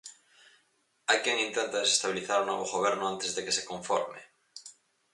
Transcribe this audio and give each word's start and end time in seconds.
Hai 1.09 1.19
quen 1.23 1.43
intenta 1.47 1.79
desestabilizar 1.79 2.37
o 2.41 2.47
novo 2.49 2.65
goberno 2.75 3.03
antes 3.13 3.29
de 3.35 3.41
que 3.45 3.55
se 3.57 3.67
conforme. 3.71 4.19